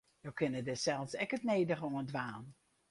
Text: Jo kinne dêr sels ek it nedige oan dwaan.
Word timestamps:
Jo 0.25 0.31
kinne 0.39 0.61
dêr 0.67 0.79
sels 0.85 1.11
ek 1.23 1.35
it 1.35 1.43
nedige 1.49 1.85
oan 1.87 2.09
dwaan. 2.11 2.43